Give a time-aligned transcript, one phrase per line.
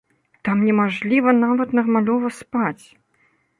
[0.47, 2.85] Там не мажліва нават нармалёва спаць.